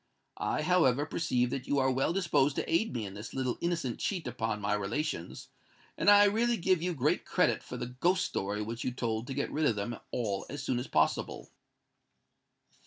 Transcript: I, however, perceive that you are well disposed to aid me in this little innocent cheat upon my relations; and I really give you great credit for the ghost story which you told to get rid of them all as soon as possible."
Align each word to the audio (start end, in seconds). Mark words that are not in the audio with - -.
I, 0.39 0.63
however, 0.63 1.05
perceive 1.05 1.51
that 1.51 1.67
you 1.67 1.77
are 1.77 1.91
well 1.91 2.11
disposed 2.11 2.55
to 2.55 2.67
aid 2.67 2.91
me 2.91 3.05
in 3.05 3.13
this 3.13 3.35
little 3.35 3.59
innocent 3.61 3.99
cheat 3.99 4.25
upon 4.25 4.59
my 4.59 4.73
relations; 4.73 5.49
and 5.95 6.09
I 6.09 6.23
really 6.23 6.57
give 6.57 6.81
you 6.81 6.95
great 6.95 7.23
credit 7.23 7.61
for 7.61 7.77
the 7.77 7.85
ghost 7.99 8.25
story 8.25 8.63
which 8.63 8.83
you 8.83 8.89
told 8.89 9.27
to 9.27 9.35
get 9.35 9.51
rid 9.51 9.67
of 9.67 9.75
them 9.75 9.99
all 10.09 10.47
as 10.49 10.63
soon 10.63 10.79
as 10.79 10.87
possible." 10.87 11.51